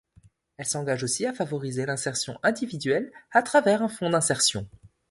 [0.57, 4.67] Elle s’engage aussi à favoriser l’insertion individuelle à travers un fond d’insertion.